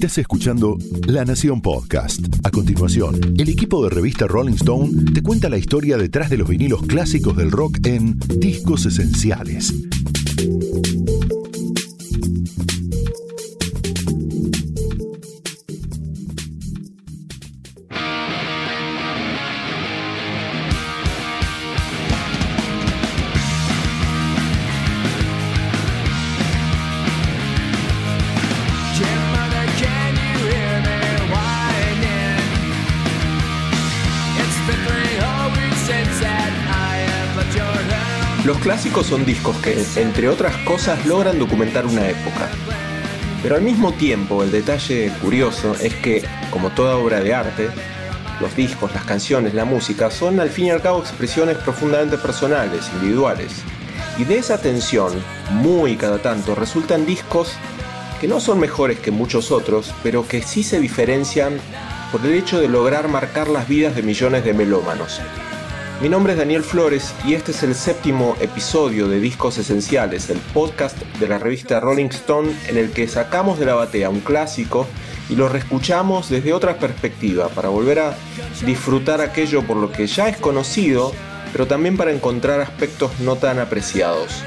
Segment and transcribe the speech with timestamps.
[0.00, 2.20] Estás escuchando La Nación Podcast.
[2.42, 6.48] A continuación, el equipo de revista Rolling Stone te cuenta la historia detrás de los
[6.48, 9.74] vinilos clásicos del rock en Discos Esenciales.
[38.80, 42.48] Clásicos son discos que, entre otras cosas, logran documentar una época.
[43.42, 47.68] Pero al mismo tiempo, el detalle curioso es que, como toda obra de arte,
[48.40, 52.88] los discos, las canciones, la música son al fin y al cabo expresiones profundamente personales,
[52.94, 53.52] individuales.
[54.16, 55.12] Y de esa tensión,
[55.50, 57.52] muy cada tanto, resultan discos
[58.18, 61.58] que no son mejores que muchos otros, pero que sí se diferencian
[62.10, 65.20] por el hecho de lograr marcar las vidas de millones de melómanos.
[66.00, 70.38] Mi nombre es Daniel Flores y este es el séptimo episodio de Discos Esenciales, el
[70.38, 74.86] podcast de la revista Rolling Stone en el que sacamos de la batea un clásico
[75.28, 78.16] y lo reescuchamos desde otra perspectiva para volver a
[78.64, 81.12] disfrutar aquello por lo que ya es conocido,
[81.52, 84.42] pero también para encontrar aspectos no tan apreciados.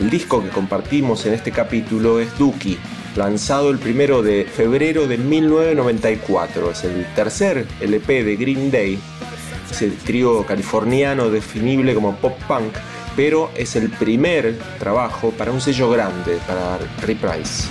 [0.00, 2.78] El disco que compartimos en este capítulo es Dookie,
[3.14, 6.70] lanzado el primero de febrero de 1994.
[6.70, 8.98] Es el tercer LP de Green Day
[9.70, 12.74] ese trío californiano definible como pop punk,
[13.16, 17.68] pero es el primer trabajo para un sello grande, para Reprise.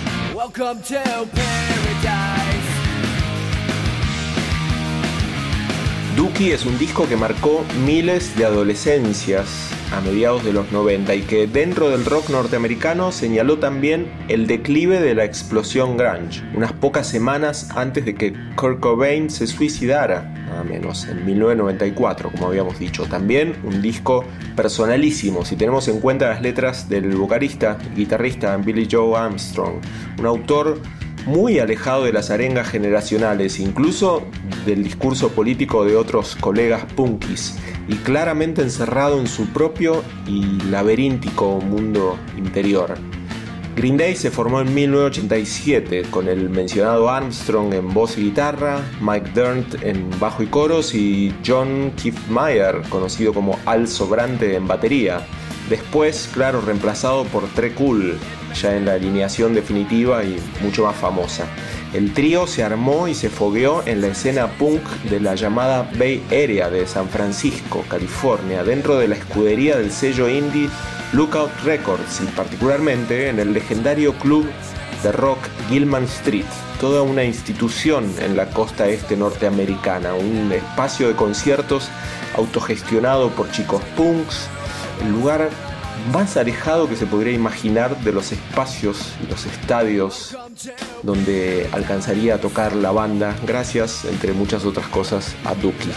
[6.16, 11.22] Dookie es un disco que marcó miles de adolescencias a mediados de los 90 y
[11.22, 17.08] que dentro del rock norteamericano señaló también el declive de la explosión grunge, unas pocas
[17.08, 23.06] semanas antes de que Kurt Cobain se suicidara, nada menos, en 1994, como habíamos dicho.
[23.06, 24.24] También un disco
[24.54, 29.80] personalísimo, si tenemos en cuenta las letras del vocalista y guitarrista Billy Joe Armstrong,
[30.20, 30.80] un autor
[31.26, 34.22] muy alejado de las arengas generacionales, incluso
[34.66, 37.56] del discurso político de otros colegas punkis,
[37.88, 42.94] y claramente encerrado en su propio y laberíntico mundo interior.
[43.76, 49.30] Green Day se formó en 1987 con el mencionado Armstrong en voz y guitarra, Mike
[49.34, 55.26] Dirnt en bajo y coros y John Keith Meyer, conocido como Al Sobrante en batería.
[55.68, 58.16] Después, claro, reemplazado por Tre Cool,
[58.54, 61.46] ya en la alineación definitiva y mucho más famosa.
[61.92, 66.22] El trío se armó y se fogueó en la escena punk de la llamada Bay
[66.28, 70.68] Area de San Francisco, California, dentro de la escudería del sello indie
[71.12, 74.50] Lookout Records y particularmente en el legendario club
[75.04, 75.38] de rock
[75.68, 76.46] Gilman Street,
[76.80, 81.88] toda una institución en la costa este norteamericana, un espacio de conciertos
[82.36, 84.48] autogestionado por chicos punks,
[85.02, 85.50] el lugar
[86.12, 90.36] más alejado que se podría imaginar de los espacios y los estadios
[91.02, 95.90] donde alcanzaría a tocar la banda, gracias, entre muchas otras cosas, a Dookie.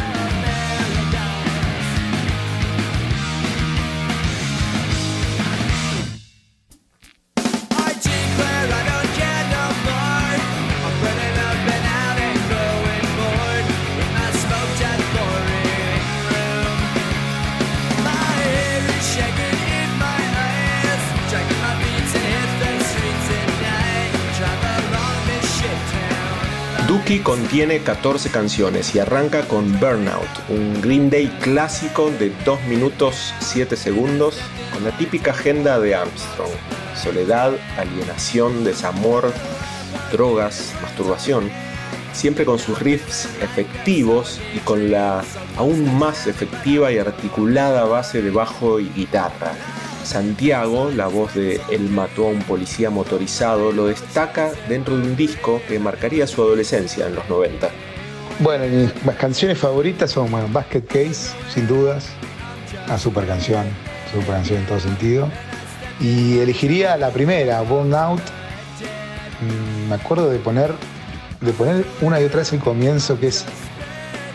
[27.15, 33.77] Contiene 14 canciones y arranca con Burnout, un Green Day clásico de 2 minutos 7
[33.77, 34.37] segundos
[34.73, 36.51] con la típica agenda de Armstrong.
[37.01, 39.31] Soledad, alienación, desamor,
[40.11, 41.49] drogas, masturbación,
[42.11, 45.23] siempre con sus riffs efectivos y con la
[45.55, 49.53] aún más efectiva y articulada base de bajo y guitarra.
[50.07, 55.15] Santiago, la voz de Él mató a un policía motorizado, lo destaca dentro de un
[55.17, 57.69] disco que marcaría su adolescencia en los 90.
[58.39, 62.07] Bueno, mis canciones favoritas son bueno, Basket Case, sin dudas,
[62.85, 63.65] una super canción,
[64.13, 65.29] super canción en todo sentido.
[65.99, 68.21] Y elegiría la primera, Burn Out.
[69.41, 70.71] Mm, me acuerdo de poner,
[71.41, 73.43] de poner una y otra vez el comienzo, que es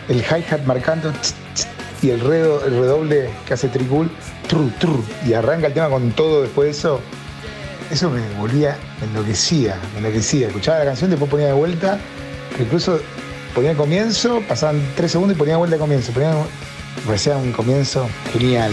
[0.07, 1.11] el hi-hat marcando
[2.03, 4.11] y el, redoble que hace Tricul
[5.25, 6.99] y arranca el tema con todo después de eso,
[7.91, 10.47] eso me volvía, me enloquecía, me enloquecía.
[10.47, 11.99] Escuchaba la canción, después ponía de vuelta,
[12.59, 12.99] incluso
[13.55, 16.11] ponía el comienzo, pasaban tres segundos y ponía de vuelta el comienzo.
[16.11, 16.33] Ponía,
[17.05, 18.71] parecía un comienzo genial.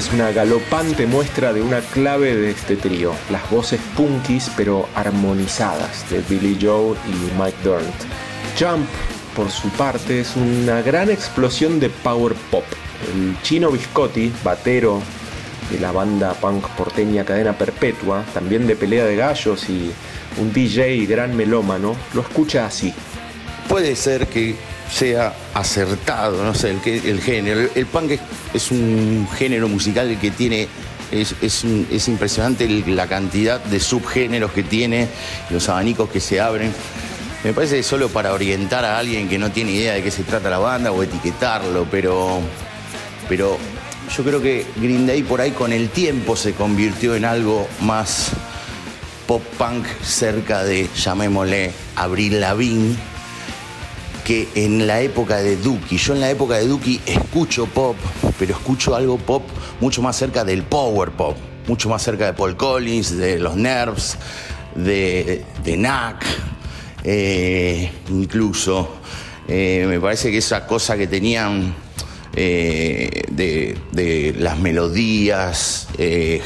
[0.00, 6.08] Es una galopante muestra de una clave de este trío, las voces punkis pero armonizadas
[6.08, 7.94] de Billy Joe y Mike Durnt.
[8.58, 8.88] Jump,
[9.36, 12.64] por su parte, es una gran explosión de power pop.
[13.12, 15.02] El chino Biscotti, batero
[15.70, 19.92] de la banda punk porteña Cadena Perpetua, también de pelea de gallos y
[20.40, 22.94] un DJ gran melómano, lo escucha así.
[23.68, 24.56] Puede ser que
[24.92, 27.68] sea acertado, no sé, el, género.
[27.74, 28.18] El, punk
[28.52, 30.68] es, un género musical que tiene,
[31.10, 35.08] es, impresionante la cantidad de subgéneros que tiene,
[35.50, 36.72] los abanicos que se abren.
[37.44, 40.24] Me parece que solo para orientar a alguien que no tiene idea de qué se
[40.24, 42.40] trata la banda o etiquetarlo, pero,
[43.28, 43.56] pero
[44.14, 48.32] yo creo que Green Day por ahí con el tiempo se convirtió en algo más
[49.26, 53.09] pop punk cerca de, llamémosle, Abril Lavigne
[54.30, 57.96] que en la época de Dookie, yo en la época de Dookie escucho pop,
[58.38, 59.42] pero escucho algo pop
[59.80, 61.36] mucho más cerca del power pop,
[61.66, 64.16] mucho más cerca de Paul Collins, de los Nerves,
[64.76, 66.24] de, de Knack,
[67.02, 69.00] eh, incluso.
[69.48, 71.74] Eh, me parece que esa cosa que tenían
[72.36, 75.88] eh, de, las melodías,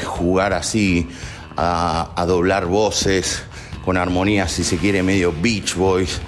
[0.05, 1.07] jugar así,
[1.55, 3.43] a, a, doblar voces,
[3.85, 6.19] con armonías, si se quiere, medio Beach Boys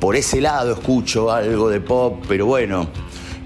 [0.00, 2.88] por ese lado escucho algo de pop, pero bueno,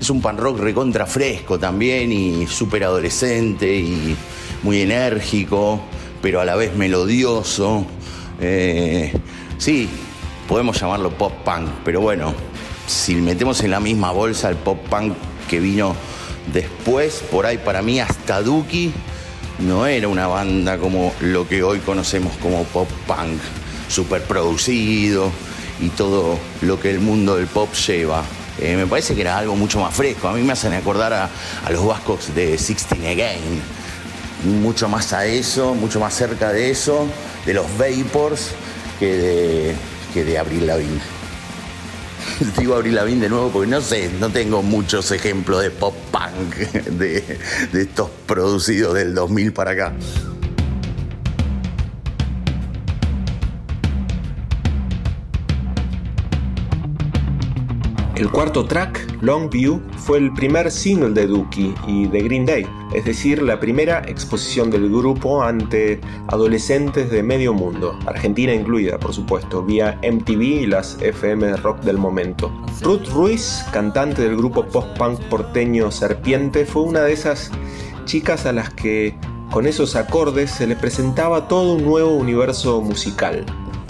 [0.00, 4.16] es un pan rock recontra fresco también y súper adolescente y
[4.62, 5.80] muy enérgico,
[6.22, 7.86] pero a la vez melodioso.
[8.40, 9.12] Eh,
[9.58, 9.88] sí,
[10.48, 12.34] podemos llamarlo pop punk, pero bueno,
[12.86, 15.14] si metemos en la misma bolsa el pop punk
[15.48, 15.94] que vino
[16.52, 18.92] después, por ahí para mí hasta Duki
[19.60, 23.38] no era una banda como lo que hoy conocemos como pop punk,
[23.88, 25.30] súper producido
[25.80, 28.22] y todo lo que el mundo del pop lleva.
[28.58, 30.28] Eh, me parece que era algo mucho más fresco.
[30.28, 31.30] A mí me hacen acordar a,
[31.70, 33.62] los vascos de Sixteen Again.
[34.60, 37.06] Mucho más a eso, mucho más cerca de eso,
[37.46, 38.48] de los Vapors,
[38.98, 39.74] que de,
[40.14, 41.00] que de Abril Lavigne.
[42.58, 46.54] Digo Abril Lavigne de nuevo porque no sé, no tengo muchos ejemplos de pop punk
[46.90, 47.38] de,
[47.72, 49.94] de estos producidos del 2000 para acá.
[58.20, 63.06] El cuarto track, Longview, fue el primer single de Dookie y de Green Day, es
[63.06, 69.62] decir, la primera exposición del grupo ante adolescentes de medio mundo, Argentina incluida, por supuesto,
[69.62, 72.52] vía MTV y las FM rock del momento.
[72.82, 77.50] Ruth Ruiz, cantante del grupo post-punk porteño Serpiente, fue una de esas
[78.04, 79.18] chicas a las que
[79.50, 83.46] con esos acordes se le presentaba todo un nuevo universo musical.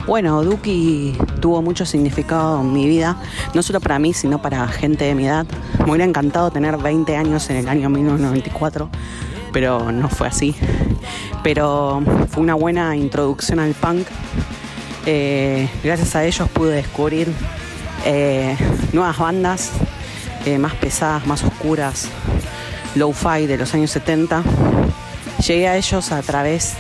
[0.07, 3.17] Bueno, Duki tuvo mucho significado en mi vida,
[3.55, 5.47] no solo para mí, sino para gente de mi edad.
[5.79, 8.89] Me hubiera encantado tener 20 años en el año 1994,
[9.53, 10.55] pero no fue así.
[11.43, 14.07] Pero fue una buena introducción al punk.
[15.07, 17.33] Eh, gracias a ellos pude descubrir
[18.05, 18.57] eh,
[18.93, 19.71] nuevas bandas
[20.47, 22.09] eh, más pesadas, más oscuras,
[22.95, 24.43] low-fi de los años 70.
[25.47, 26.75] Llegué a ellos a través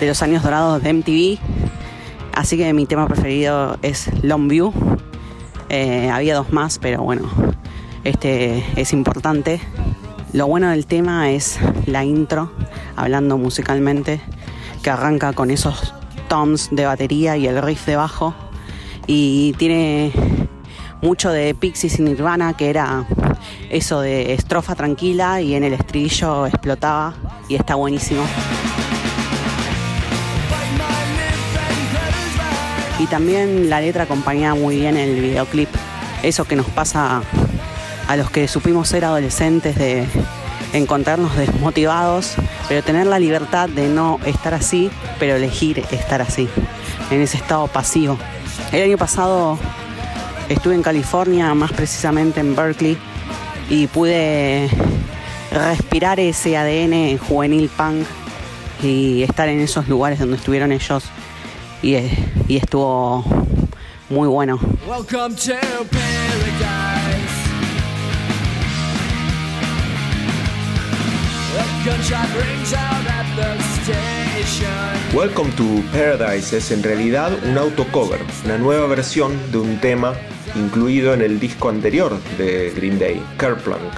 [0.00, 1.53] de los años dorados de MTV
[2.34, 4.72] Así que mi tema preferido es Longview.
[5.68, 7.30] Eh, había dos más, pero bueno,
[8.02, 9.60] este es importante.
[10.32, 12.50] Lo bueno del tema es la intro,
[12.96, 14.20] hablando musicalmente,
[14.82, 15.94] que arranca con esos
[16.28, 18.34] toms de batería y el riff de bajo.
[19.06, 20.12] Y tiene
[21.02, 23.06] mucho de Pixies y Nirvana, que era
[23.70, 27.14] eso de estrofa tranquila y en el estribillo explotaba
[27.48, 28.24] y está buenísimo.
[32.98, 35.68] Y también la letra acompañaba muy bien el videoclip.
[36.22, 37.22] Eso que nos pasa
[38.08, 40.06] a los que supimos ser adolescentes de
[40.72, 42.34] encontrarnos desmotivados,
[42.68, 46.48] pero tener la libertad de no estar así, pero elegir estar así,
[47.10, 48.18] en ese estado pasivo.
[48.72, 49.58] El año pasado
[50.48, 52.98] estuve en California, más precisamente en Berkeley,
[53.70, 54.68] y pude
[55.52, 58.06] respirar ese ADN juvenil punk
[58.82, 61.04] y estar en esos lugares donde estuvieron ellos
[61.84, 61.96] y,
[62.48, 63.22] y estuvo
[64.08, 64.58] muy bueno.
[64.88, 65.52] Welcome to
[65.90, 67.14] paradise.
[75.14, 80.14] Welcome to Paradise es en realidad un autocover, una nueva versión de un tema
[80.56, 83.92] incluido en el disco anterior de Green Day, Kerplunk,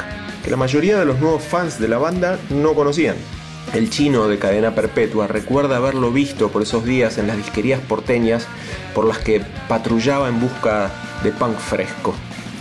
[0.44, 3.16] que la mayoría de los nuevos fans de la banda no conocían.
[3.74, 8.46] El chino de cadena perpetua recuerda haberlo visto por esos días en las disquerías porteñas
[8.94, 10.90] por las que patrullaba en busca
[11.22, 12.14] de punk fresco.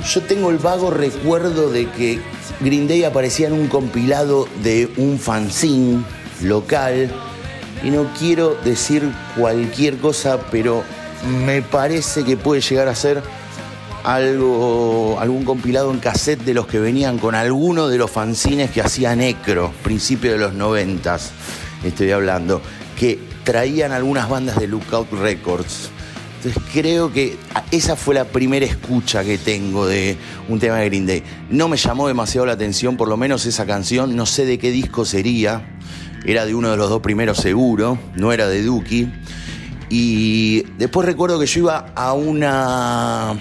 [0.05, 2.19] Yo tengo el vago recuerdo de que
[2.59, 6.03] Green Day aparecía en un compilado de un fanzine
[6.41, 7.11] local
[7.83, 9.03] y no quiero decir
[9.37, 10.83] cualquier cosa, pero
[11.45, 13.21] me parece que puede llegar a ser
[14.05, 18.81] algo, algún compilado en cassette de los que venían con alguno de los fanzines que
[18.81, 21.31] hacía Necro, principio de los noventas,
[21.83, 22.61] estoy hablando,
[22.97, 25.89] que traían algunas bandas de Lookout Records.
[26.37, 27.37] Entonces creo que
[27.71, 30.15] esa fue la primera escucha que tengo de
[30.49, 31.23] un tema de Green Day.
[31.49, 34.69] No me llamó demasiado la atención, por lo menos esa canción, no sé de qué
[34.69, 35.75] disco sería,
[36.25, 39.11] era de uno de los dos primeros seguro, no era de Dookie.
[39.89, 43.35] Y después recuerdo que yo iba a una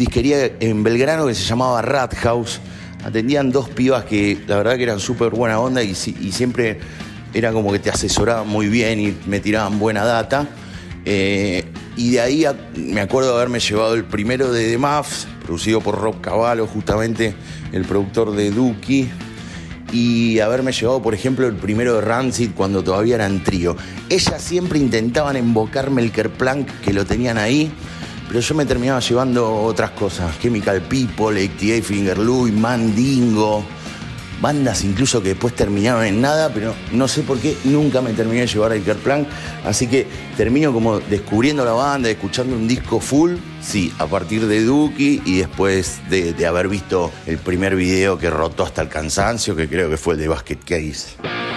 [0.00, 2.58] disquería en Belgrano que se llamaba Rat House.
[3.04, 6.80] Atendían dos pibas que la verdad que eran súper buena onda y, siempre
[7.34, 10.48] era como que te asesoraban muy bien y me tiraban buena data.
[11.04, 11.66] Eh,
[11.98, 16.18] y de ahí me acuerdo haberme llevado el primero de The Muffs, producido por Rob
[16.22, 17.34] Cavallo, justamente
[17.72, 19.10] el productor de Dookie
[19.92, 23.76] y haberme llevado, por ejemplo, el primero de Rancid cuando todavía eran trío.
[24.08, 27.70] Ellas siempre intentaban invocarme el Kerplank que lo tenían ahí,
[28.30, 30.38] pero yo me terminaba llevando otras cosas.
[30.38, 33.64] Chemical People, ATA, Finger Mandingo
[34.40, 38.42] bandas incluso que después terminaron en nada, pero no sé por qué nunca me terminé
[38.42, 39.26] de llevar a Iker Plank.
[39.64, 40.06] Así que
[40.36, 45.38] termino como descubriendo la banda, escuchando un disco full, sí, a partir de Duki y
[45.38, 49.90] después de, de haber visto el primer video que rotó hasta el cansancio, que creo
[49.90, 51.49] que fue el de Basket Case.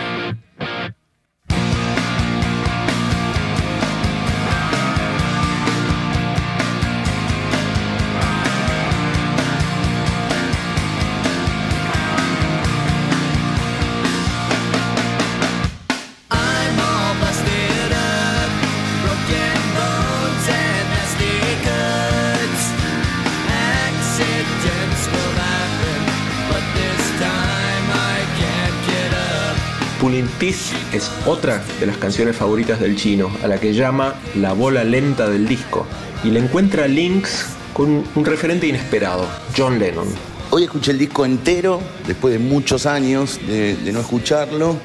[31.25, 35.47] Otra de las canciones favoritas del chino, a la que llama la bola lenta del
[35.47, 35.85] disco,
[36.23, 39.25] y le encuentra links con un referente inesperado,
[39.57, 40.07] John Lennon.
[40.49, 44.77] Hoy escuché el disco entero, después de muchos años de, no escucharlo.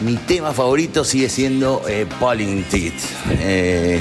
[0.00, 2.94] Mi tema favorito sigue siendo eh, Polling Teeth,
[3.30, 4.00] eh,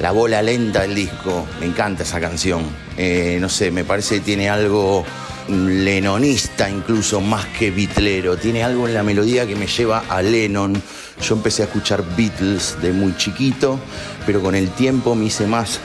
[0.00, 1.46] la bola lenta del disco.
[1.60, 2.62] Me encanta esa canción.
[2.96, 5.04] Eh, no sé, me parece que tiene algo
[5.48, 8.36] lenonista incluso más que bitlero.
[8.36, 10.80] Tiene algo en la melodía que me lleva a Lennon.
[11.22, 13.78] Yo empecé a escuchar Beatles de muy chiquito,
[14.26, 15.80] pero con el tiempo me hice más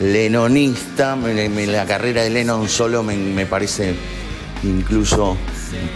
[0.00, 1.16] lenonista.
[1.16, 3.94] La carrera de Lennon solo me, parece
[4.62, 5.36] incluso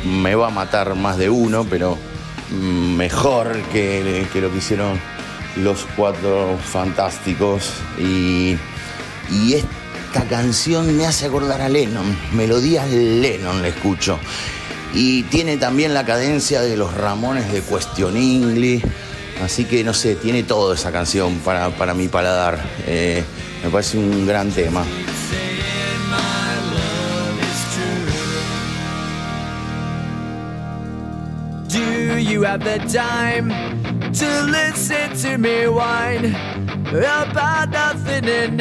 [0.05, 1.97] me va a matar más de uno, pero
[2.51, 5.01] mejor que, lo que hicieron
[5.57, 7.73] los cuatro fantásticos.
[7.99, 8.57] Y,
[9.53, 14.19] esta canción me hace acordar a Lennon, melodías Lennon le escucho.
[14.95, 18.14] Y tiene también la cadencia de los Ramones de Question.
[19.43, 22.59] Así que no sé, tiene todo esa canción para, para mi paladar.
[22.87, 23.23] Eh,
[23.62, 24.85] me parece un gran tema.
[32.19, 33.49] You have the time
[34.12, 36.35] to listen to me whine?
[36.93, 38.61] about nothing and.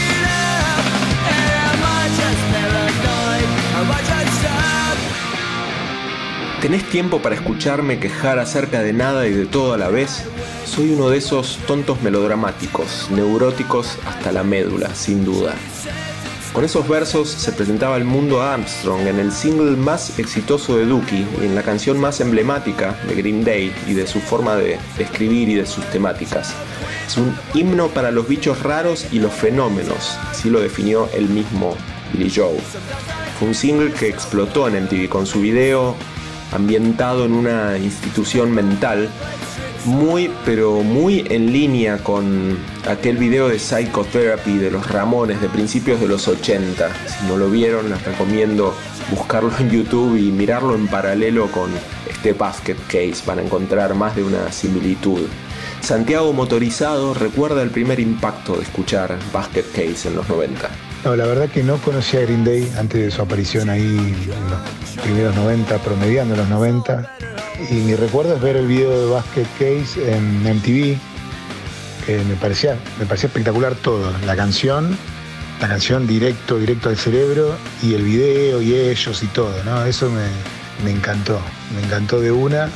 [6.61, 10.25] ¿Tenés tiempo para escucharme quejar acerca de nada y de todo a la vez?
[10.63, 15.55] Soy uno de esos tontos melodramáticos, neuróticos hasta la médula, sin duda.
[16.53, 20.85] Con esos versos se presentaba el mundo a Armstrong en el single más exitoso de
[20.85, 24.77] Dookie y en la canción más emblemática de Green Day y de su forma de,
[24.99, 26.53] escribir y de sus temáticas.
[27.07, 31.75] Es un himno para los bichos raros y los fenómenos, así lo definió el mismo
[32.13, 32.59] Billy Joe.
[33.39, 35.95] Fue un single que explotó en MTV con su video
[36.51, 39.09] ambientado en una institución mental
[39.85, 45.99] muy, pero muy en línea con aquel video de Psychotherapy de los Ramones de principios
[45.99, 46.89] de los 80.
[47.07, 48.75] Si no lo vieron, les recomiendo
[49.09, 51.71] buscarlo en YouTube y mirarlo en paralelo con
[52.09, 55.27] este Basket Case para encontrar más de una similitud.
[55.81, 60.90] Santiago motorizado recuerda el primer impacto de escuchar Basket Case en los 90.
[61.03, 64.49] No, la verdad que no conocía a Green Day antes de su aparición ahí en
[64.51, 67.17] los primeros 90, promediando los 90.
[67.71, 70.99] Y mi recuerdo es ver el video de Basket Case en MTV,
[72.05, 74.13] que me parecía, me parecía espectacular todo.
[74.27, 74.95] La canción,
[75.59, 79.83] la canción directo, directo al cerebro, y el video y ellos y todo, ¿no?
[79.85, 80.27] Eso me,
[80.85, 81.39] me encantó,
[81.75, 82.69] me encantó de una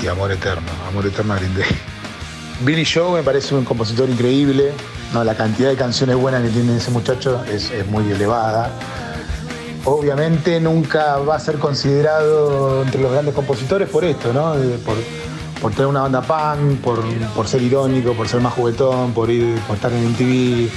[0.00, 1.66] y amor eterno, amor eterno a Green Day.
[2.64, 4.72] Billy Joe me parece un compositor increíble,
[5.12, 8.70] no, la cantidad de canciones buenas que tiene ese muchacho es, muy elevada.
[9.84, 14.54] Obviamente nunca va a ser considerado entre los grandes compositores por esto, ¿no?
[15.60, 19.76] Por, tener una banda punk, por, ser irónico, por ser más juguetón, por, ir, por
[19.76, 20.70] estar en MTV.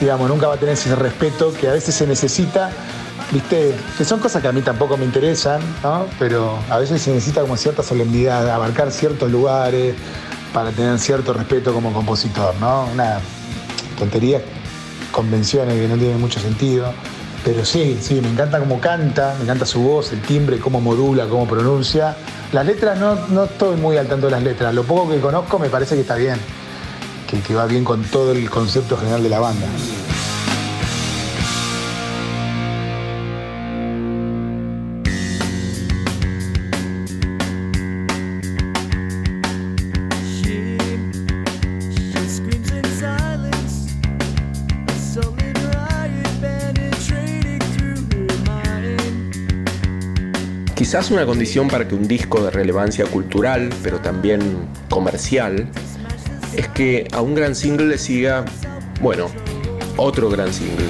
[0.00, 2.70] Digamos, nunca va a tener ese respeto que a veces se necesita
[3.32, 6.06] viste, que son cosas que a mí tampoco me interesan, ¿no?
[6.18, 9.94] Pero a veces se necesita como cierta solemnidad, abarcar ciertos lugares
[10.52, 12.86] para tener cierto respeto como compositor, ¿no?
[12.92, 13.18] Una
[13.96, 14.42] tonterías,
[15.10, 16.92] convenciones que no tienen mucho sentido.
[17.44, 21.26] Pero sí, sí, me encanta cómo canta, me encanta su voz, el timbre, cómo modula,
[21.28, 22.16] cómo pronuncia.
[22.52, 24.74] Las letras no, no estoy muy al tanto de las letras.
[24.74, 26.38] Lo poco que conozco me parece que está bien,
[27.28, 29.66] que, que va bien con todo el concepto general de la banda.
[50.94, 54.40] Quizás una condición para que un disco de relevancia cultural, pero también
[54.88, 55.66] comercial,
[56.56, 58.44] es que a un gran single le siga,
[59.00, 59.26] bueno,
[59.96, 60.86] otro gran single.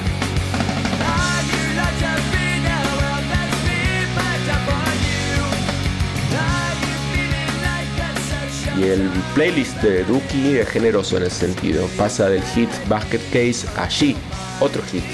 [8.79, 11.87] Y el playlist de Dookie es generoso en ese sentido.
[11.97, 14.15] Pasa del hit Basket Case allí,
[14.61, 15.05] otro hit.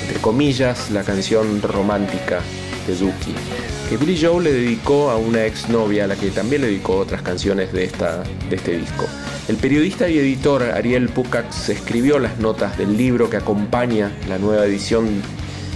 [0.00, 2.40] Entre comillas, la canción romántica
[2.86, 6.68] de Dookie que Billy Joe le dedicó a una exnovia a la que también le
[6.68, 9.04] dedicó otras canciones de, esta, de este disco.
[9.48, 14.64] El periodista y editor Ariel Pucax escribió las notas del libro que acompaña la nueva
[14.64, 15.22] edición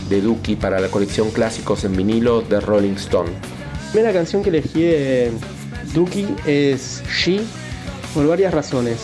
[0.09, 3.31] de Dookie para la colección clásicos en vinilo de Rolling Stone.
[3.31, 5.33] La primera canción que elegí de
[5.93, 7.41] Dookie es She
[8.15, 9.01] por varias razones.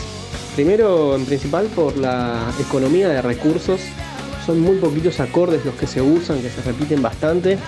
[0.55, 3.81] Primero, en principal, por la economía de recursos.
[4.47, 7.59] Son muy poquitos acordes los que se usan, que se repiten bastante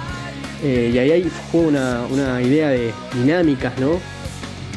[0.62, 4.00] eh, y ahí fue una, idea de dinámicas, ¿no?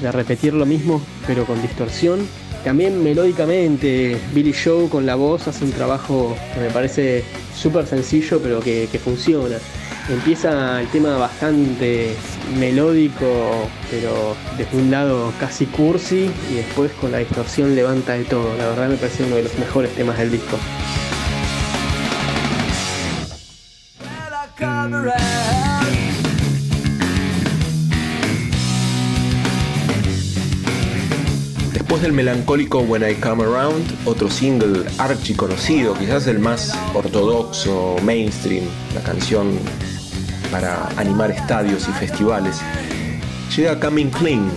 [0.02, 2.28] De repetir lo mismo, pero con distorsión.
[2.64, 7.24] También melódicamente, Billy Joe con la voz hace un trabajo que me parece
[7.56, 9.58] súper sencillo, pero que, funciona.
[10.10, 12.16] Empieza el tema bastante
[12.58, 18.56] melódico, pero desde un lado casi cursi, y después con la distorsión levanta de todo.
[18.58, 20.58] La verdad me parece uno de los mejores temas del disco.
[31.90, 37.96] Después del melancólico When I Come Around, otro single archi conocido, quizás el más ortodoxo,
[38.04, 39.58] mainstream, la canción
[40.52, 42.62] para animar estadios y festivales,
[43.58, 44.52] llega Coming Clean,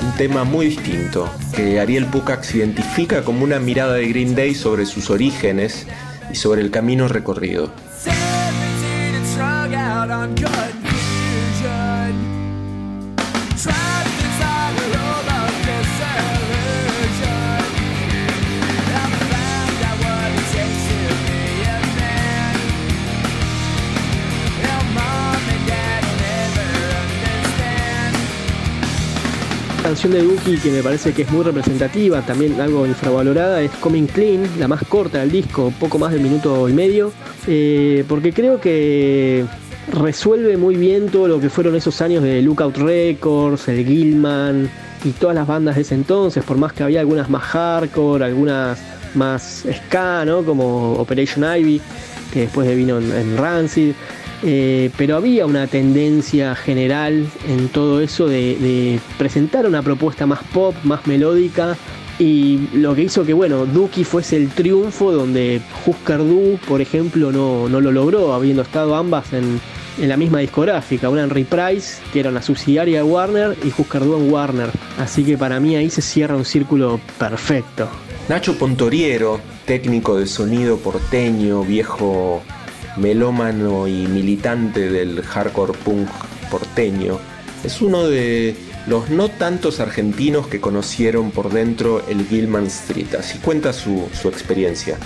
[0.00, 4.86] un tema muy distinto, que Ariel Pucax identifica como una mirada de Green Day sobre
[4.86, 5.84] sus orígenes
[6.30, 7.72] y sobre el camino recorrido.
[29.82, 34.06] Canción de Dookie que me parece que es muy representativa, también algo infravalorada, es Coming
[34.06, 37.12] Clean, la más corta del disco, poco más de minuto y medio,
[37.46, 39.44] eh, porque creo que
[39.92, 44.70] resuelve muy bien todo lo que fueron esos años de Lookout Records, el Gilman
[45.04, 48.78] y todas las bandas de ese entonces, por más que había algunas más hardcore, algunas
[49.14, 50.42] más ska, ¿no?
[50.44, 51.80] como Operation Ivy,
[52.32, 53.92] que después vino en Rancid.
[54.42, 60.74] Eh, pero había una tendencia general en todo eso de, presentar una propuesta más pop,
[60.84, 61.76] más melódica.
[62.18, 67.30] Y lo que hizo que, bueno, Dookie fuese el triunfo donde Husker Du, por ejemplo,
[67.30, 69.60] no, lo logró, habiendo estado ambas en,
[69.98, 74.16] la misma discográfica, una en Reprise, que era una subsidiaria de Warner, y Husker Du
[74.16, 74.70] en Warner.
[74.98, 77.88] Así que para mí ahí se cierra un círculo perfecto.
[78.28, 82.42] Nacho Pontoriero, técnico de sonido porteño, viejo
[82.98, 86.08] melómano y militante del hardcore punk
[86.50, 87.18] porteño,
[87.64, 88.56] es uno de
[88.86, 93.14] los no tantos argentinos que conocieron por dentro el Gilman Street.
[93.18, 94.96] Así cuenta su, experiencia.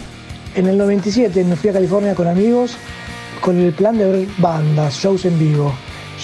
[0.54, 2.76] En el 97 me fui a California con amigos
[3.40, 5.74] con el plan de ver bandas, shows en vivo.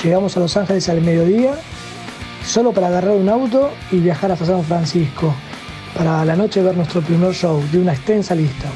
[0.04, 1.54] Llegamos a Los Ángeles al mediodía,
[2.46, 5.34] solo para agarrar un auto y viajar hasta San Francisco,
[5.96, 8.68] para la noche ver nuestro primer show de una extensa lista.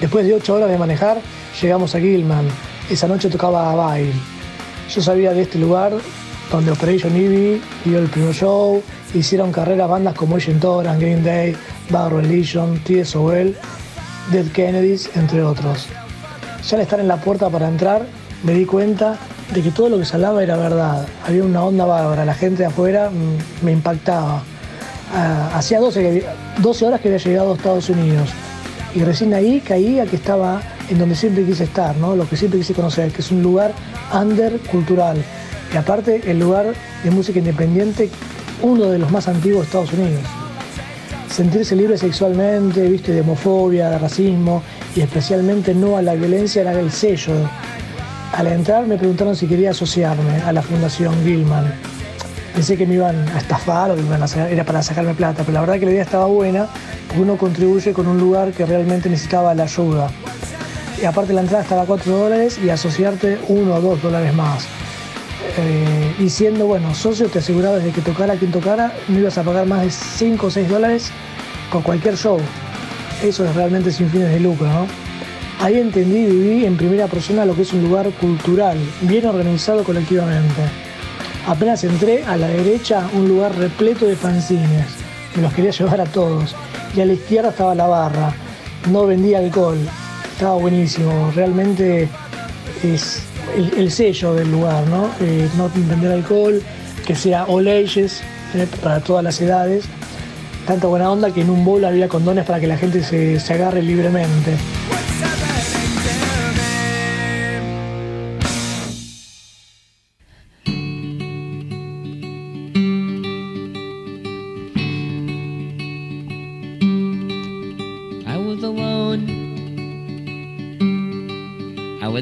[0.00, 1.20] Después de ocho horas de manejar,
[1.60, 2.46] llegamos a Gilman.
[2.90, 4.12] Esa noche tocaba a Bail.
[4.90, 5.92] Yo sabía de este lugar
[6.50, 8.82] donde Operation Ivy dio el primer show,
[9.14, 11.56] hicieron carrera bandas como Agent Orange, Green Day,
[11.90, 13.56] Bad Religion, TSOL,
[14.30, 15.86] Dead Kennedys, entre otros.
[16.68, 18.06] Ya al estar en la puerta para entrar,
[18.42, 19.18] me di cuenta
[19.52, 21.06] de que todo lo que se hablaba era verdad.
[21.26, 24.42] Había una onda bárbara, la gente de afuera mm, me impactaba.
[25.14, 26.24] Ah, hacía 12,
[26.58, 28.30] 12 horas que había llegado a Estados Unidos
[28.94, 32.16] y recién ahí caía que estaba en donde siempre quise estar, ¿no?
[32.16, 33.72] lo que siempre quise conocer, que es un lugar
[34.12, 35.16] under cultural.
[35.72, 38.10] Y aparte el lugar de música independiente,
[38.62, 40.22] uno de los más antiguos de Estados Unidos.
[41.28, 44.62] Sentirse libre sexualmente, viste, de homofobia, de racismo
[44.94, 47.32] y especialmente no a la violencia era el sello.
[48.32, 51.74] Al entrar me preguntaron si quería asociarme a la Fundación Gilman.
[52.54, 55.54] Pensé que me iban a estafar o que iban a era para sacarme plata, pero
[55.54, 56.68] la verdad que la idea estaba buena
[57.08, 60.10] porque uno contribuye con un lugar que realmente necesitaba la ayuda.
[61.00, 64.66] Y aparte la entrada estaba a 4 dólares y asociarte uno o dos dólares más.
[65.56, 69.42] Eh, y siendo, bueno, socio te aseguraba desde que tocara quien tocara, no ibas a
[69.42, 71.10] pagar más de 5 o 6 dólares
[71.70, 72.38] por cualquier show.
[73.22, 74.86] Eso es realmente sin fines de lucro, ¿no?
[75.60, 79.84] Ahí entendí y viví en primera persona lo que es un lugar cultural, bien organizado
[79.84, 80.62] colectivamente.
[81.46, 84.86] Apenas entré a la derecha, un lugar repleto de fanzines.
[85.36, 86.54] Me los quería llevar a todos.
[86.96, 88.32] Y a la izquierda estaba la barra.
[88.90, 89.78] No vendía alcohol.
[90.34, 91.30] Estaba buenísimo.
[91.36, 92.08] Realmente
[92.82, 93.22] es
[93.56, 95.08] el, sello del lugar, ¿no?
[95.20, 96.60] Eh, no vender alcohol,
[97.06, 98.20] que sea all ages,
[98.52, 99.84] eh, para todas las edades.
[100.66, 103.54] Tanta buena onda que en un bowl había condones para que la gente se, se
[103.54, 104.56] agarre libremente.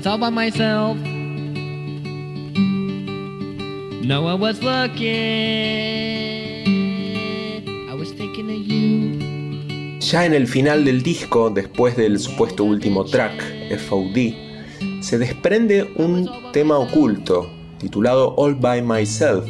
[0.06, 0.96] All by myself.
[4.04, 5.06] No one was looking.
[7.88, 9.98] I was thinking of you.
[10.00, 13.32] Ya en el final del disco, después del supuesto último track,
[13.88, 14.34] FOD,
[15.00, 19.44] se desprende un tema oculto titulado All by Myself,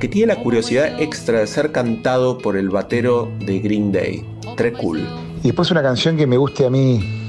[0.00, 4.24] que tiene la curiosidad extra de ser cantado por el batero de Green Day,
[4.56, 5.06] Tre Cool.
[5.42, 7.23] Y después una canción que me guste a mí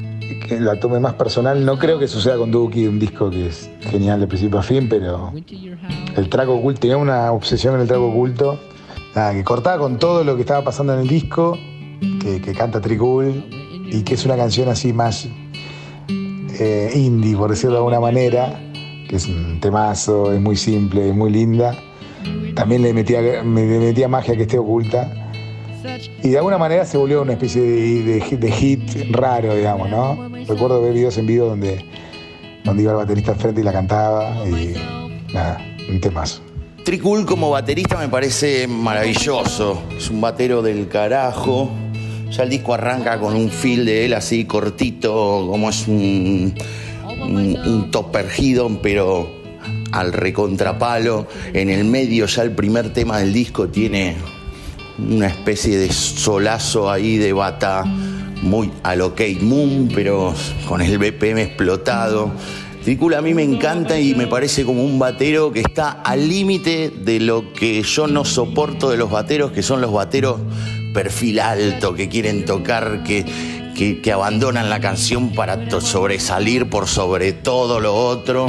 [0.47, 1.65] que la tome más personal.
[1.65, 4.87] No creo que suceda con Duki, un disco que es genial de principio a fin,
[4.89, 5.33] pero
[6.15, 8.59] el trago oculto, tenía una obsesión con el trago oculto,
[9.13, 11.57] que cortaba con todo lo que estaba pasando en el disco,
[12.21, 13.45] que, canta Tricul,
[13.91, 15.27] y que es una canción así más
[16.07, 18.59] eh, indie, por decirlo de alguna manera,
[19.07, 21.75] que es un temazo, es muy simple, es muy linda.
[22.55, 25.24] También le metía, me metía magia que esté oculta
[26.23, 30.29] y de alguna manera se volvió una especie de, hit raro, digamos, ¿no?
[30.47, 31.85] Recuerdo ver videos en vivo donde,
[32.63, 34.73] donde iba el baterista al frente y la cantaba y
[35.33, 36.41] nada, un temazo.
[36.83, 41.71] Tricul como baterista me parece maravilloso, es un batero del carajo.
[42.29, 46.53] Ya el disco arranca con un feel de él así cortito, como es un,
[47.21, 49.31] un, un pero
[49.91, 51.27] al recontrapalo.
[51.53, 54.15] En el medio ya el primer tema del disco tiene
[54.97, 57.83] una especie de solazo ahí de bata
[58.41, 58.95] muy a
[59.41, 60.33] Moon, pero
[60.67, 62.31] con el BPM explotado.
[62.83, 66.91] Tricula a mí me encanta y me parece como un batero que está al límite
[66.91, 70.39] de lo que yo no soporto de los bateros, que son los bateros
[70.93, 73.25] perfil alto, que quieren tocar, que,
[74.01, 78.45] que, abandonan la canción para sobresalir por sobre todo lo otro.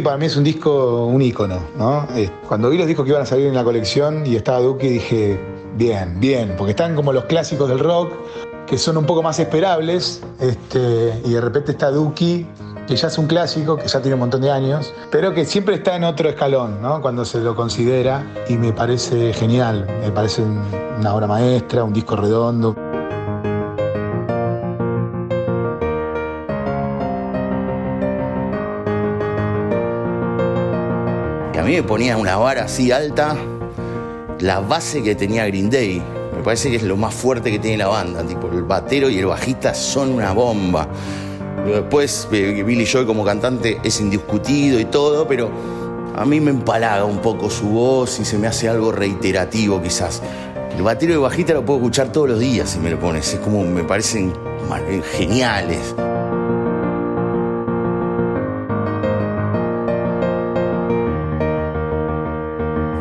[0.00, 2.06] Duki para mí es un disco, un ícono, ¿no?
[2.48, 5.38] Cuando vi los discos que iban a salir en la colección y estaba Duki dije,
[5.76, 8.12] bien, bien, porque están como los clásicos del rock,
[8.66, 12.46] que son un poco más esperables, este, y de repente está Duki,
[12.86, 15.74] que ya es un clásico, que ya tiene un montón de años, pero que siempre
[15.74, 16.78] está en otro escalón.
[17.02, 22.16] Cuando se lo considera, y me parece genial, me parece una obra maestra, un disco
[22.16, 22.74] redondo.
[31.76, 33.36] Me ponía una vara así alta
[34.40, 36.02] la base que tenía Green Day.
[36.32, 38.22] Me Me parece que es lo más fuerte que tiene la banda.
[38.22, 40.88] Tipo, el batero y el bajista son una bomba.
[41.66, 45.50] Después, eh, Billy Joy como cantante es indiscutido y todo, pero
[46.16, 50.22] a mí me empalaga un poco su voz y se me hace algo reiterativo quizás.
[50.74, 53.34] El batero y el bajista lo puedo escuchar todos los días si me lo pones.
[53.34, 54.32] Es como, me parecen
[55.12, 55.94] geniales.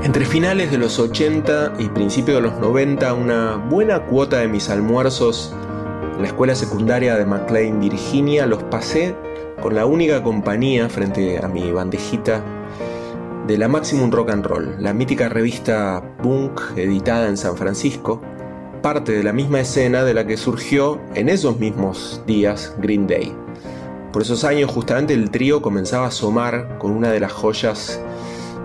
[0.10, 4.68] Entre finales de los 80 y principios de los 90, una buena cuota de mis
[4.72, 5.54] almuerzos
[6.16, 9.14] en la escuela secundaria de McLean, Virginia, los pasé
[9.62, 12.44] con la única compañía frente a mi bandejita
[13.46, 18.20] de la Maximum Rock and Roll, la mítica revista Punk editada en San Francisco,
[18.82, 23.32] parte de la misma escena de la que surgió en esos mismos días Green Day.
[24.12, 28.02] Por esos años justamente el trío comenzaba a asomar con una de las joyas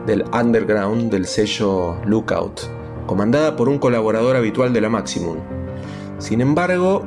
[0.07, 2.61] del underground del sello Lookout,
[3.07, 5.39] comandada por un colaborador habitual de la Maximum.
[6.19, 7.05] Sin embargo,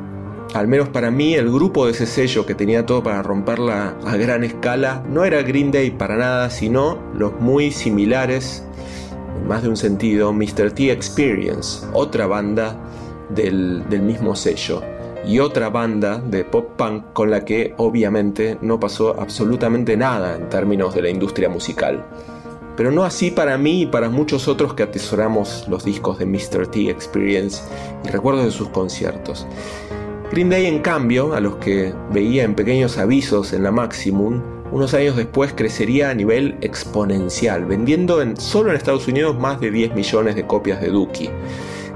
[0.54, 4.18] al menos para mí, el grupo de ese sello que tenía todo para romperla a
[4.18, 8.66] gran escala no era Green Day para nada, sino los muy similares,
[9.36, 10.72] en más de un sentido, Mr.
[10.72, 12.76] T Experience, otra banda
[13.30, 14.82] del, del mismo sello
[15.26, 20.48] y otra banda de pop punk con la que obviamente no pasó absolutamente nada en
[20.48, 22.06] términos de la industria musical
[22.78, 26.68] pero no así para mí y para muchos otros que atesoramos los discos de Mr.
[26.68, 27.64] T Experience
[28.06, 29.48] y recuerdos de sus conciertos.
[30.32, 34.94] Green Day, en cambio, a los que veía en pequeños avisos en la Maximum, unos
[34.94, 39.96] años después crecería a nivel exponencial, vendiendo en, solo en Estados Unidos más de 10
[39.96, 41.32] millones de copias de Dookie.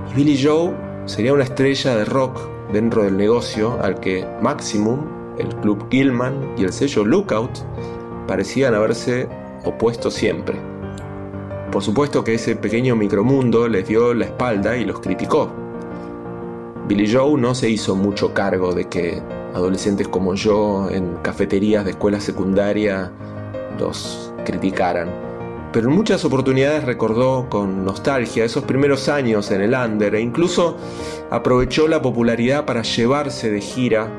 [0.10, 0.74] Y Billy Joe
[1.06, 2.40] sería una estrella de rock
[2.72, 5.02] dentro del negocio al que Maximum,
[5.38, 7.52] el club Gilman y el sello Lookout
[8.28, 9.28] parecían haberse
[9.66, 10.71] opuesto siempre.
[11.72, 15.50] Por supuesto que ese pequeño micromundo les dio la espalda y los criticó.
[16.86, 19.22] Billy Joe no se hizo mucho cargo de que
[19.54, 23.10] adolescentes como yo en cafeterías de escuela secundaria
[23.80, 25.10] los criticaran.
[25.72, 30.76] Pero en muchas oportunidades recordó con nostalgia esos primeros años en el under e incluso
[31.30, 34.10] aprovechó la popularidad para llevarse de gira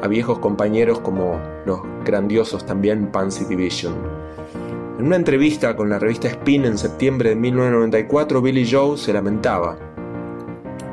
[0.00, 4.21] a viejos compañeros como los grandiosos también Pansy Division.
[5.02, 9.76] En una entrevista con la revista Spin en septiembre de 1994, Billy Joe se lamentaba.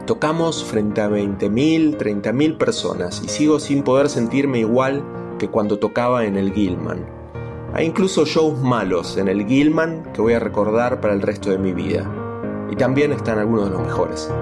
[0.07, 5.03] Tocamos frente a 20.000, 30.000 personas y sigo sin poder sentirme igual
[5.37, 7.05] que cuando tocaba en el Gilman.
[7.75, 11.59] Hay incluso shows malos en el Gilman que voy a recordar para el resto de
[11.59, 12.11] mi vida.
[12.71, 14.33] Y también están algunos de los mejores.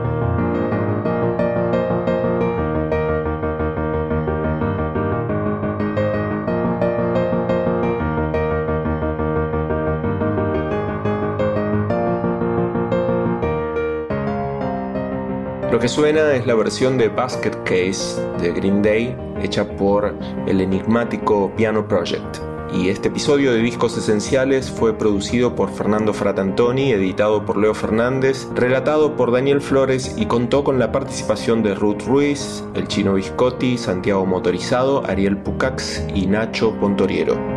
[15.78, 20.12] Lo que suena es la versión de Basket Case de Green Day hecha por
[20.48, 22.40] el enigmático Piano Project.
[22.74, 28.48] Y este episodio de Discos Esenciales fue producido por Fernando Fratantoni, editado por Leo Fernández,
[28.56, 33.78] relatado por Daniel Flores y contó con la participación de Ruth Ruiz, El Chino Viscotti,
[33.78, 37.57] Santiago Motorizado, Ariel Pucax y Nacho Pontoriero.